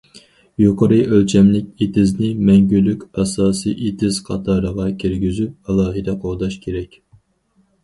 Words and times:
يۇقىرى 0.61 0.95
ئۆلچەملىك 1.01 1.83
ئېتىزنى 1.85 2.29
مەڭگۈلۈك 2.47 3.05
ئاساسىي 3.19 3.77
ئېتىز 3.91 4.19
قاتارىغا 4.31 4.89
كىرگۈزۈپ، 5.05 5.57
ئالاھىدە 5.77 6.19
قوغداش 6.27 6.61
كېرەك. 6.67 7.01